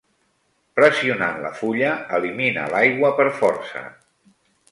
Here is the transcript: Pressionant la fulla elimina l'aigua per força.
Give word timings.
Pressionant 0.79 1.35
la 1.43 1.51
fulla 1.59 1.91
elimina 2.19 2.65
l'aigua 2.73 3.13
per 3.21 3.29
força. 3.43 3.85